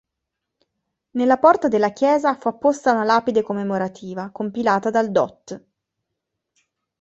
[1.11, 5.63] Nella porta della Chiesa fu apposta una lapide commemorativa compilata dal Dott.